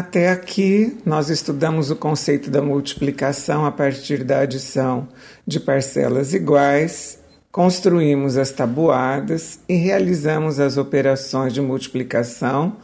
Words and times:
Até 0.00 0.30
aqui, 0.30 0.96
nós 1.04 1.28
estudamos 1.28 1.90
o 1.90 1.94
conceito 1.94 2.50
da 2.50 2.62
multiplicação 2.62 3.66
a 3.66 3.70
partir 3.70 4.24
da 4.24 4.40
adição 4.40 5.06
de 5.46 5.60
parcelas 5.60 6.32
iguais, 6.32 7.18
construímos 7.52 8.38
as 8.38 8.50
tabuadas 8.50 9.58
e 9.68 9.74
realizamos 9.74 10.58
as 10.58 10.78
operações 10.78 11.52
de 11.52 11.60
multiplicação 11.60 12.78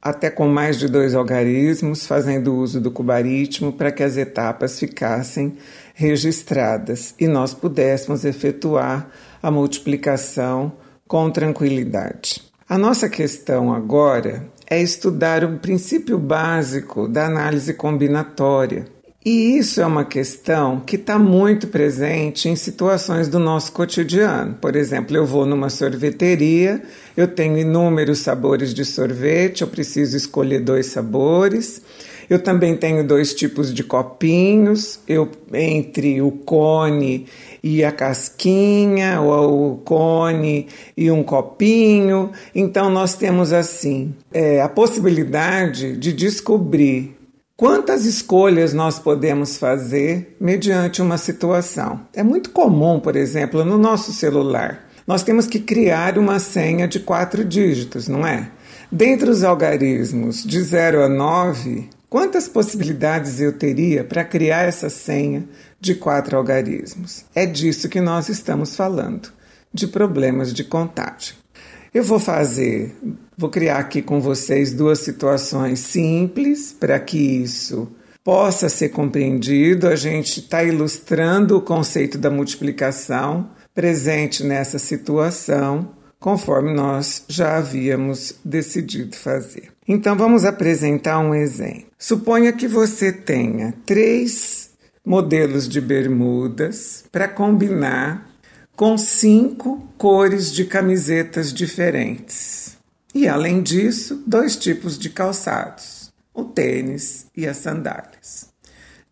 até 0.00 0.30
com 0.30 0.48
mais 0.48 0.78
de 0.78 0.88
dois 0.88 1.14
algarismos, 1.14 2.06
fazendo 2.06 2.54
uso 2.54 2.80
do 2.80 2.90
cubaritmo 2.90 3.70
para 3.70 3.92
que 3.92 4.02
as 4.02 4.16
etapas 4.16 4.78
ficassem 4.78 5.58
registradas 5.92 7.14
e 7.20 7.28
nós 7.28 7.52
pudéssemos 7.52 8.24
efetuar 8.24 9.06
a 9.42 9.50
multiplicação 9.50 10.72
com 11.06 11.30
tranquilidade. 11.30 12.47
A 12.70 12.76
nossa 12.76 13.08
questão 13.08 13.72
agora 13.72 14.46
é 14.68 14.78
estudar 14.78 15.42
o 15.42 15.58
princípio 15.58 16.18
básico 16.18 17.08
da 17.08 17.24
análise 17.24 17.72
combinatória. 17.72 18.84
E 19.24 19.58
isso 19.58 19.80
é 19.80 19.86
uma 19.86 20.04
questão 20.04 20.78
que 20.78 20.94
está 20.94 21.18
muito 21.18 21.66
presente 21.66 22.48
em 22.48 22.54
situações 22.54 23.28
do 23.28 23.38
nosso 23.38 23.72
cotidiano. 23.72 24.54
Por 24.54 24.76
exemplo, 24.76 25.16
eu 25.16 25.26
vou 25.26 25.44
numa 25.44 25.68
sorveteria, 25.68 26.80
eu 27.16 27.26
tenho 27.26 27.58
inúmeros 27.58 28.20
sabores 28.20 28.72
de 28.72 28.84
sorvete, 28.84 29.62
eu 29.62 29.68
preciso 29.68 30.16
escolher 30.16 30.60
dois 30.60 30.86
sabores. 30.86 31.82
Eu 32.30 32.38
também 32.38 32.76
tenho 32.76 33.06
dois 33.06 33.34
tipos 33.34 33.74
de 33.74 33.82
copinhos, 33.82 35.00
eu 35.08 35.28
entre 35.52 36.22
o 36.22 36.30
cone 36.30 37.26
e 37.62 37.82
a 37.82 37.90
casquinha, 37.90 39.20
ou 39.20 39.72
o 39.72 39.76
cone 39.78 40.68
e 40.96 41.10
um 41.10 41.24
copinho. 41.24 42.30
Então 42.54 42.88
nós 42.88 43.16
temos 43.16 43.52
assim 43.52 44.14
é, 44.32 44.60
a 44.60 44.68
possibilidade 44.68 45.96
de 45.96 46.12
descobrir 46.12 47.17
Quantas 47.58 48.04
escolhas 48.04 48.72
nós 48.72 49.00
podemos 49.00 49.56
fazer 49.56 50.36
mediante 50.40 51.02
uma 51.02 51.18
situação? 51.18 52.06
É 52.14 52.22
muito 52.22 52.50
comum, 52.50 53.00
por 53.00 53.16
exemplo, 53.16 53.64
no 53.64 53.76
nosso 53.76 54.12
celular. 54.12 54.88
Nós 55.04 55.24
temos 55.24 55.44
que 55.48 55.58
criar 55.58 56.18
uma 56.18 56.38
senha 56.38 56.86
de 56.86 57.00
quatro 57.00 57.44
dígitos, 57.44 58.06
não 58.06 58.24
é? 58.24 58.48
Dentre 58.92 59.28
os 59.28 59.42
algarismos 59.42 60.44
de 60.44 60.62
0 60.62 61.02
a 61.02 61.08
9, 61.08 61.90
Quantas 62.08 62.48
possibilidades 62.48 63.38
eu 63.38 63.52
teria 63.52 64.02
para 64.02 64.24
criar 64.24 64.62
essa 64.62 64.88
senha 64.88 65.46
de 65.80 65.96
quatro 65.96 66.38
algarismos? 66.38 67.24
É 67.34 67.44
disso 67.44 67.88
que 67.88 68.00
nós 68.00 68.30
estamos 68.30 68.74
falando, 68.76 69.30
de 69.74 69.86
problemas 69.86 70.54
de 70.54 70.64
contagem. 70.64 71.34
Eu 71.92 72.02
vou 72.04 72.18
fazer, 72.18 72.94
vou 73.36 73.48
criar 73.48 73.78
aqui 73.78 74.02
com 74.02 74.20
vocês 74.20 74.72
duas 74.72 74.98
situações 74.98 75.80
simples 75.80 76.72
para 76.72 76.98
que 77.00 77.18
isso 77.18 77.90
possa 78.22 78.68
ser 78.68 78.90
compreendido. 78.90 79.88
A 79.88 79.96
gente 79.96 80.40
está 80.40 80.62
ilustrando 80.62 81.56
o 81.56 81.62
conceito 81.62 82.18
da 82.18 82.30
multiplicação 82.30 83.48
presente 83.74 84.44
nessa 84.44 84.78
situação 84.78 85.96
conforme 86.20 86.74
nós 86.74 87.24
já 87.28 87.56
havíamos 87.56 88.34
decidido 88.44 89.16
fazer. 89.16 89.70
Então 89.86 90.16
vamos 90.16 90.44
apresentar 90.44 91.18
um 91.20 91.34
exemplo. 91.34 91.86
Suponha 91.98 92.52
que 92.52 92.68
você 92.68 93.12
tenha 93.12 93.72
três 93.86 94.70
modelos 95.04 95.68
de 95.68 95.80
bermudas 95.80 97.04
para 97.10 97.28
combinar 97.28 98.28
com 98.78 98.96
cinco 98.96 99.84
cores 99.98 100.52
de 100.52 100.64
camisetas 100.64 101.52
diferentes. 101.52 102.78
E 103.12 103.26
além 103.26 103.60
disso, 103.60 104.22
dois 104.24 104.54
tipos 104.54 104.96
de 104.96 105.10
calçados: 105.10 106.12
o 106.32 106.44
tênis 106.44 107.26
e 107.36 107.44
as 107.44 107.56
sandálias. 107.56 108.50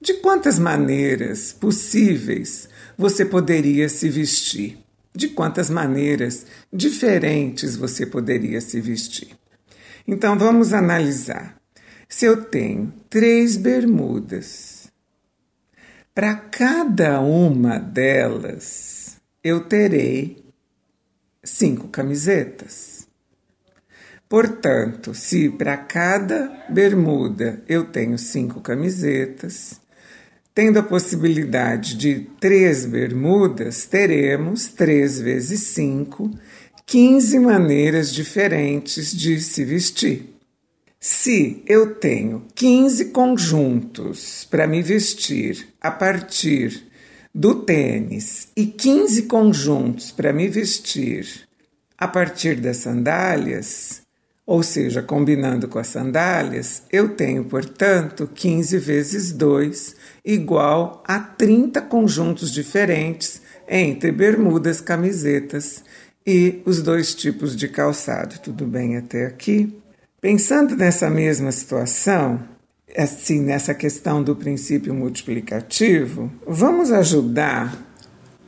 De 0.00 0.14
quantas 0.14 0.56
maneiras 0.56 1.52
possíveis 1.52 2.68
você 2.96 3.24
poderia 3.24 3.88
se 3.88 4.08
vestir? 4.08 4.78
de 5.12 5.28
quantas 5.28 5.70
maneiras 5.70 6.44
diferentes 6.70 7.74
você 7.74 8.04
poderia 8.04 8.60
se 8.60 8.82
vestir. 8.82 9.30
Então 10.06 10.38
vamos 10.38 10.74
analisar. 10.74 11.56
Se 12.06 12.26
eu 12.26 12.44
tenho 12.44 12.92
três 13.08 13.56
bermudas, 13.56 14.92
para 16.14 16.34
cada 16.36 17.18
uma 17.22 17.78
delas 17.78 18.95
eu 19.42 19.64
terei 19.64 20.44
cinco 21.42 21.88
camisetas. 21.88 23.06
Portanto, 24.28 25.14
se 25.14 25.48
para 25.50 25.76
cada 25.76 26.64
bermuda 26.68 27.62
eu 27.68 27.84
tenho 27.84 28.18
cinco 28.18 28.60
camisetas, 28.60 29.80
Tendo 30.56 30.78
a 30.78 30.82
possibilidade 30.82 31.94
de 31.98 32.30
três 32.40 32.86
bermudas, 32.86 33.84
teremos 33.84 34.68
3 34.68 35.20
vezes 35.20 35.60
5, 35.64 36.30
15 36.86 37.38
maneiras 37.40 38.10
diferentes 38.10 39.14
de 39.14 39.38
se 39.38 39.66
vestir. 39.66 40.34
Se 40.98 41.62
eu 41.66 41.96
tenho 41.96 42.46
15 42.54 43.10
conjuntos 43.10 44.46
para 44.50 44.66
me 44.66 44.80
vestir 44.80 45.68
a 45.78 45.90
partir 45.90 46.85
do 47.36 47.54
tênis 47.54 48.48
e 48.56 48.64
15 48.64 49.24
conjuntos 49.24 50.10
para 50.10 50.32
me 50.32 50.48
vestir 50.48 51.46
a 51.98 52.08
partir 52.08 52.54
das 52.54 52.78
sandálias, 52.78 54.00
ou 54.46 54.62
seja, 54.62 55.02
combinando 55.02 55.68
com 55.68 55.78
as 55.78 55.88
sandálias, 55.88 56.84
eu 56.90 57.10
tenho, 57.10 57.44
portanto, 57.44 58.26
15 58.34 58.78
vezes 58.78 59.32
2 59.32 59.96
igual 60.24 61.04
a 61.06 61.18
30 61.20 61.82
conjuntos 61.82 62.50
diferentes 62.50 63.42
entre 63.68 64.10
bermudas, 64.10 64.80
camisetas 64.80 65.84
e 66.26 66.62
os 66.64 66.80
dois 66.80 67.14
tipos 67.14 67.54
de 67.54 67.68
calçado. 67.68 68.38
Tudo 68.38 68.64
bem 68.64 68.96
até 68.96 69.26
aqui? 69.26 69.78
Pensando 70.22 70.74
nessa 70.74 71.10
mesma 71.10 71.52
situação, 71.52 72.55
assim, 72.96 73.40
nessa 73.40 73.74
questão 73.74 74.22
do 74.22 74.34
princípio 74.34 74.94
multiplicativo, 74.94 76.30
vamos 76.46 76.90
ajudar 76.90 77.86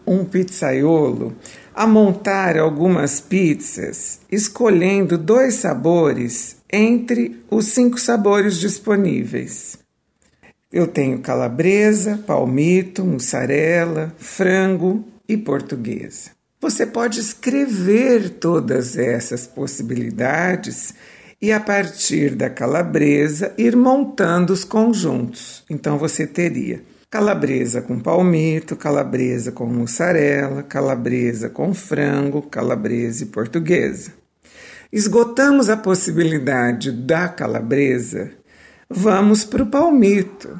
um 0.07 0.25
pizzaiolo 0.25 1.37
a 1.75 1.87
montar 1.87 2.57
algumas 2.57 3.21
pizzas, 3.21 4.21
escolhendo 4.33 5.19
dois 5.19 5.55
sabores 5.55 6.57
entre 6.73 7.41
os 7.51 7.67
cinco 7.67 8.01
sabores 8.01 8.59
disponíveis. 8.59 9.79
Eu 10.73 10.87
tenho 10.87 11.21
calabresa, 11.21 12.19
palmito, 12.27 13.05
mussarela, 13.05 14.15
frango 14.19 15.05
e 15.29 15.37
portuguesa. 15.37 16.31
Você 16.61 16.85
pode 16.85 17.21
escrever 17.21 18.31
todas 18.31 18.97
essas 18.97 19.47
possibilidades 19.47 20.93
e, 21.41 21.53
a 21.53 21.61
partir 21.61 22.35
da 22.35 22.51
calabresa, 22.51 23.55
ir 23.57 23.77
montando 23.77 24.53
os 24.53 24.65
conjuntos. 24.65 25.65
Então, 25.71 25.97
você 25.97 26.27
teria 26.27 26.83
calabresa 27.11 27.81
com 27.81 27.99
palmito, 27.99 28.77
calabresa 28.77 29.51
com 29.51 29.67
mussarela, 29.67 30.63
calabresa 30.63 31.49
com 31.49 31.73
frango, 31.73 32.43
calabresa 32.43 33.23
e 33.25 33.27
portuguesa. 33.27 34.13
Esgotamos 34.93 35.69
a 35.69 35.77
possibilidade 35.77 36.91
da 36.91 37.29
calabresa, 37.29 38.31
vamos 38.89 39.45
para 39.45 39.63
o 39.63 39.67
palmito. 39.67 40.59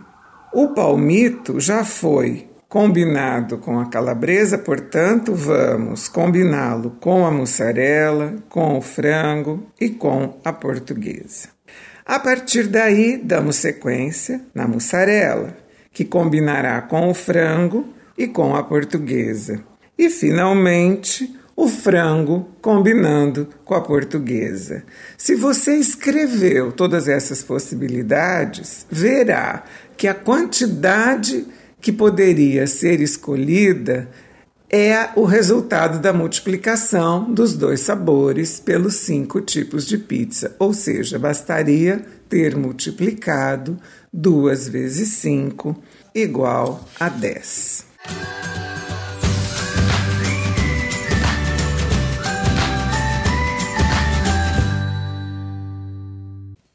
O 0.53 0.69
palmito 0.69 1.61
já 1.61 1.85
foi 1.85 2.49
combinado 2.69 3.57
com 3.59 3.79
a 3.81 3.87
calabresa, 3.87 4.59
portanto, 4.59 5.35
vamos 5.35 6.07
combiná-lo 6.07 6.91
com 7.01 7.27
a 7.27 7.31
mussarela, 7.31 8.37
com 8.49 8.77
o 8.77 8.83
frango 8.83 9.67
e 9.81 9.89
com 9.89 10.39
a 10.45 10.53
portuguesa. 10.53 11.49
A 12.05 12.19
partir 12.19 12.67
daí, 12.67 13.17
damos 13.17 13.57
sequência 13.57 14.43
na 14.55 14.69
mussarela 14.69 15.57
que 15.93 16.05
combinará 16.05 16.81
com 16.83 17.09
o 17.09 17.15
frango 17.15 17.89
e 18.17 18.27
com 18.27 18.55
a 18.55 18.63
portuguesa. 18.63 19.61
E, 19.99 20.09
finalmente, 20.11 21.35
o 21.57 21.67
frango 21.67 22.49
combinando 22.63 23.49
com 23.65 23.75
a 23.75 23.81
portuguesa. 23.81 24.85
Se 25.17 25.35
você 25.35 25.75
escreveu 25.75 26.71
todas 26.71 27.09
essas 27.09 27.43
possibilidades, 27.43 28.87
verá 28.91 29.65
que 29.97 30.07
a 30.07 30.15
quantidade 30.15 31.47
que 31.81 31.93
poderia 31.93 32.67
ser 32.67 33.01
escolhida 33.01 34.09
é 34.71 35.09
o 35.17 35.25
resultado 35.25 35.99
da 35.99 36.13
multiplicação 36.13 37.33
dos 37.33 37.55
dois 37.55 37.81
sabores 37.81 38.61
pelos 38.61 38.97
cinco 38.97 39.41
tipos 39.41 39.87
de 39.87 39.97
pizza, 39.97 40.55
ou 40.59 40.75
seja, 40.75 41.19
bastaria 41.19 42.05
ter 42.29 42.55
multiplicado 42.55 43.79
2 44.13 44.69
vezes 44.69 45.09
5 45.15 45.75
igual 46.15 46.87
a 47.01 47.09
10. 47.09 47.87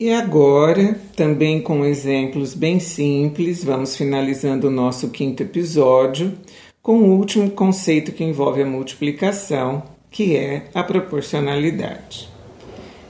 E 0.04 0.12
agora, 0.12 1.00
também 1.16 1.62
com 1.62 1.86
exemplos 1.86 2.54
bem 2.54 2.78
simples, 2.78 3.64
vamos 3.64 3.96
finalizando 3.96 4.68
o 4.68 4.70
nosso 4.70 5.08
quinto 5.12 5.44
episódio 5.44 6.34
com 6.82 6.98
o 6.98 7.18
último 7.18 7.50
conceito 7.50 8.12
que 8.12 8.22
envolve 8.22 8.62
a 8.62 8.66
multiplicação, 8.66 9.82
que 10.12 10.36
é 10.36 10.66
a 10.74 10.84
proporcionalidade. 10.84 12.28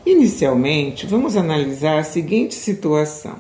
Inicialmente, 0.06 1.08
vamos 1.08 1.36
analisar 1.36 1.98
a 1.98 2.04
seguinte 2.04 2.54
situação. 2.54 3.38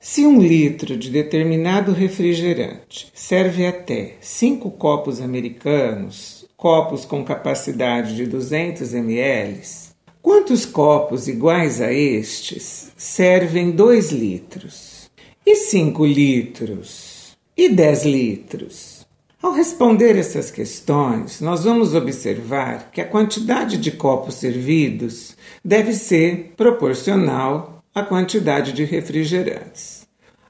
Se 0.00 0.26
um 0.26 0.40
litro 0.40 0.96
de 0.96 1.08
determinado 1.08 1.92
refrigerante 1.92 3.12
serve 3.14 3.64
até 3.64 4.14
5 4.20 4.72
copos 4.72 5.20
americanos, 5.20 6.44
copos 6.56 7.04
com 7.04 7.22
capacidade 7.22 8.16
de 8.16 8.26
200 8.26 8.92
ml, 8.92 9.85
quantos 10.26 10.66
copos 10.66 11.28
iguais 11.28 11.80
a 11.80 11.92
estes 11.92 12.90
servem 12.96 13.70
2 13.70 14.10
litros? 14.10 15.08
E 15.46 15.54
5 15.54 16.04
litros? 16.04 17.36
E 17.56 17.68
10 17.68 18.04
litros? 18.04 19.06
Ao 19.40 19.52
responder 19.52 20.16
essas 20.16 20.50
questões, 20.50 21.40
nós 21.40 21.62
vamos 21.62 21.94
observar 21.94 22.90
que 22.90 23.00
a 23.00 23.06
quantidade 23.06 23.76
de 23.76 23.92
copos 23.92 24.34
servidos 24.34 25.36
deve 25.64 25.92
ser 25.92 26.54
proporcional 26.56 27.84
à 27.94 28.02
quantidade 28.02 28.72
de 28.72 28.82
refrigerantes. 28.82 30.08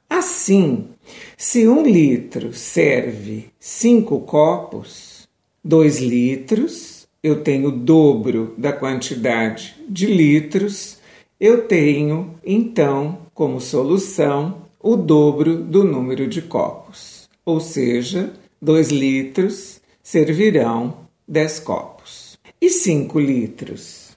Assim, 0.09 0.89
se 1.37 1.69
um 1.69 1.83
litro 1.83 2.55
serve 2.55 3.51
cinco 3.61 4.21
copos, 4.21 5.29
dois 5.63 6.01
litros, 6.01 6.96
eu 7.27 7.43
tenho 7.43 7.71
o 7.71 7.73
dobro 7.73 8.55
da 8.57 8.73
quantidade 8.73 9.75
de 9.89 10.07
litros, 10.07 10.99
eu 11.41 11.67
tenho 11.67 12.37
então 12.47 13.19
como 13.35 13.61
solução 13.61 14.59
o 14.81 14.95
dobro 14.95 15.57
do 15.57 15.83
número 15.83 16.29
de 16.29 16.41
copos, 16.41 17.29
ou 17.45 17.59
seja, 17.59 18.33
2 18.63 18.91
litros 18.91 19.81
servirão 20.01 20.99
10 21.27 21.59
copos. 21.59 22.39
E 22.61 22.71
5 22.71 23.19
litros? 23.19 24.17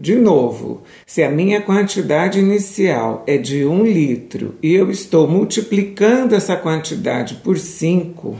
De 0.00 0.14
novo, 0.14 0.82
se 1.06 1.22
a 1.22 1.30
minha 1.30 1.60
quantidade 1.60 2.38
inicial 2.38 3.22
é 3.26 3.36
de 3.36 3.66
1 3.66 3.70
um 3.70 3.84
litro 3.84 4.54
e 4.62 4.72
eu 4.72 4.90
estou 4.90 5.28
multiplicando 5.28 6.34
essa 6.34 6.56
quantidade 6.56 7.34
por 7.44 7.58
5, 7.58 8.34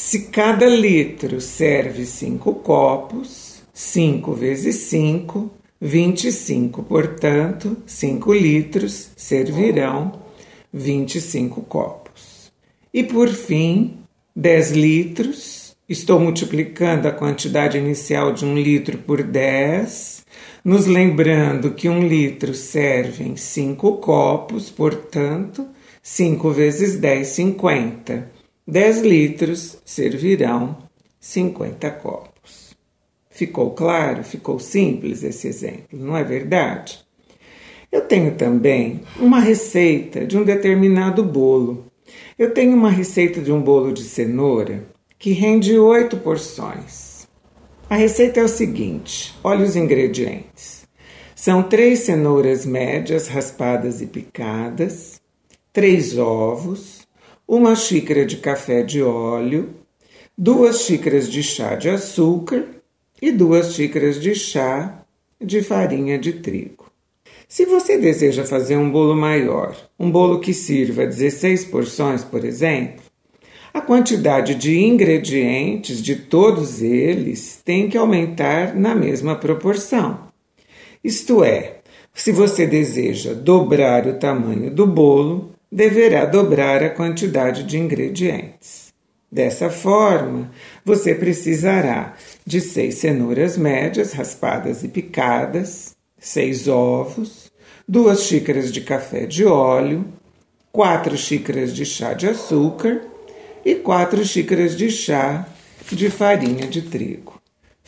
se 0.00 0.26
cada 0.26 0.64
litro 0.64 1.40
serve 1.40 2.06
5 2.06 2.54
copos, 2.54 3.64
5 3.74 4.32
vezes 4.32 4.76
5, 4.76 5.50
25, 5.80 6.84
portanto, 6.84 7.76
5 7.84 8.32
litros 8.32 9.10
servirão 9.16 10.12
25 10.72 11.62
copos. 11.62 12.52
E 12.94 13.02
por 13.02 13.28
fim, 13.28 13.98
10 14.36 14.70
litros. 14.70 15.76
Estou 15.88 16.20
multiplicando 16.20 17.08
a 17.08 17.12
quantidade 17.12 17.76
inicial 17.76 18.32
de 18.32 18.44
um 18.44 18.56
litro 18.56 18.98
por 18.98 19.20
10, 19.20 20.24
nos 20.64 20.86
lembrando 20.86 21.72
que 21.72 21.88
um 21.88 22.06
litro 22.06 22.54
serve 22.54 23.24
em 23.24 23.36
5 23.36 23.96
copos, 23.96 24.70
portanto, 24.70 25.66
5 26.00 26.50
vezes 26.52 26.96
10, 27.00 27.26
50. 27.26 28.37
10 28.68 29.00
litros 29.02 29.78
servirão 29.84 30.76
50 31.18 31.90
copos. 31.90 32.76
Ficou 33.30 33.72
claro? 33.72 34.22
Ficou 34.22 34.60
simples 34.60 35.24
esse 35.24 35.48
exemplo, 35.48 35.98
não 35.98 36.16
é 36.16 36.22
verdade? 36.22 37.00
Eu 37.90 38.02
tenho 38.02 38.36
também 38.36 39.00
uma 39.18 39.40
receita 39.40 40.24
de 40.24 40.36
um 40.38 40.44
determinado 40.44 41.24
bolo 41.24 41.88
eu 42.38 42.54
tenho 42.54 42.74
uma 42.74 42.90
receita 42.90 43.40
de 43.40 43.52
um 43.52 43.60
bolo 43.60 43.92
de 43.92 44.04
cenoura 44.04 44.84
que 45.18 45.32
rende 45.32 45.76
oito 45.76 46.16
porções. 46.16 47.26
A 47.90 47.96
receita 47.96 48.40
é 48.40 48.44
o 48.44 48.48
seguinte: 48.48 49.34
olha 49.42 49.64
os 49.64 49.76
ingredientes. 49.76 50.86
São 51.34 51.62
três 51.62 52.00
cenouras 52.00 52.64
médias 52.64 53.28
raspadas 53.28 54.00
e 54.00 54.06
picadas, 54.06 55.20
três 55.72 56.16
ovos, 56.16 56.97
uma 57.48 57.74
xícara 57.74 58.26
de 58.26 58.36
café 58.36 58.82
de 58.82 59.02
óleo, 59.02 59.70
duas 60.36 60.82
xícaras 60.82 61.30
de 61.30 61.42
chá 61.42 61.76
de 61.76 61.88
açúcar 61.88 62.62
e 63.22 63.32
duas 63.32 63.72
xícaras 63.72 64.20
de 64.20 64.34
chá 64.34 65.02
de 65.40 65.62
farinha 65.62 66.18
de 66.18 66.34
trigo. 66.34 66.92
Se 67.48 67.64
você 67.64 67.96
deseja 67.96 68.44
fazer 68.44 68.76
um 68.76 68.90
bolo 68.90 69.16
maior, 69.16 69.74
um 69.98 70.10
bolo 70.10 70.40
que 70.40 70.52
sirva 70.52 71.06
16 71.06 71.64
porções, 71.64 72.22
por 72.22 72.44
exemplo, 72.44 73.02
a 73.72 73.80
quantidade 73.80 74.54
de 74.54 74.78
ingredientes 74.78 76.02
de 76.02 76.16
todos 76.16 76.82
eles 76.82 77.62
tem 77.64 77.88
que 77.88 77.96
aumentar 77.96 78.74
na 78.74 78.94
mesma 78.94 79.34
proporção. 79.34 80.28
Isto 81.02 81.42
é, 81.42 81.78
se 82.12 82.30
você 82.30 82.66
deseja 82.66 83.32
dobrar 83.32 84.06
o 84.06 84.18
tamanho 84.18 84.70
do 84.70 84.86
bolo, 84.86 85.54
deverá 85.70 86.24
dobrar 86.24 86.82
a 86.82 86.90
quantidade 86.90 87.62
de 87.62 87.78
ingredientes. 87.78 88.88
Dessa 89.30 89.68
forma, 89.68 90.50
você 90.82 91.14
precisará 91.14 92.14
de 92.46 92.60
seis 92.60 92.94
cenouras 92.96 93.58
médias 93.58 94.12
raspadas 94.12 94.82
e 94.82 94.88
picadas, 94.88 95.94
seis 96.18 96.66
ovos, 96.66 97.52
duas 97.86 98.22
xícaras 98.22 98.72
de 98.72 98.80
café 98.80 99.26
de 99.26 99.44
óleo, 99.44 100.06
quatro 100.72 101.16
xícaras 101.16 101.74
de 101.74 101.84
chá 101.84 102.14
de 102.14 102.26
açúcar 102.26 103.02
e 103.64 103.74
quatro 103.74 104.24
xícaras 104.24 104.74
de 104.74 104.90
chá 104.90 105.46
de 105.92 106.08
farinha 106.08 106.66
de 106.66 106.82
trigo. 106.82 107.37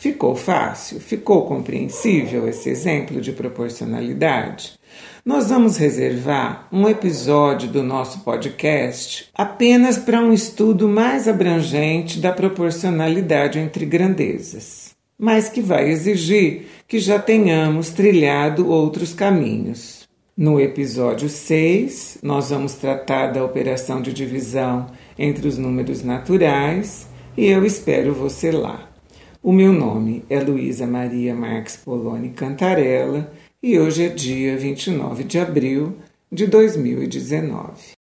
Ficou 0.01 0.35
fácil? 0.35 0.99
Ficou 0.99 1.45
compreensível 1.45 2.47
esse 2.47 2.71
exemplo 2.71 3.21
de 3.21 3.31
proporcionalidade? 3.31 4.73
Nós 5.23 5.49
vamos 5.49 5.77
reservar 5.77 6.67
um 6.71 6.89
episódio 6.89 7.69
do 7.69 7.83
nosso 7.83 8.21
podcast 8.21 9.29
apenas 9.31 9.99
para 9.99 10.19
um 10.19 10.33
estudo 10.33 10.87
mais 10.87 11.27
abrangente 11.27 12.19
da 12.19 12.31
proporcionalidade 12.31 13.59
entre 13.59 13.85
grandezas 13.85 14.89
mas 15.19 15.49
que 15.49 15.61
vai 15.61 15.87
exigir 15.87 16.65
que 16.87 16.97
já 16.97 17.19
tenhamos 17.19 17.91
trilhado 17.91 18.67
outros 18.67 19.13
caminhos. 19.13 20.09
No 20.35 20.59
episódio 20.59 21.29
6, 21.29 22.17
nós 22.23 22.49
vamos 22.49 22.73
tratar 22.73 23.27
da 23.27 23.45
operação 23.45 24.01
de 24.01 24.11
divisão 24.11 24.87
entre 25.19 25.47
os 25.47 25.59
números 25.59 26.03
naturais 26.03 27.07
e 27.37 27.45
eu 27.45 27.63
espero 27.63 28.15
você 28.15 28.49
lá. 28.49 28.90
O 29.43 29.51
meu 29.51 29.73
nome 29.73 30.23
é 30.29 30.39
Luísa 30.39 30.85
Maria 30.85 31.33
Marques 31.33 31.75
Poloni 31.75 32.29
Cantarella 32.29 33.33
e 33.61 33.79
hoje 33.79 34.05
é 34.05 34.09
dia 34.09 34.55
29 34.55 35.23
de 35.23 35.39
abril 35.39 35.97
de 36.31 36.45
2019. 36.45 37.93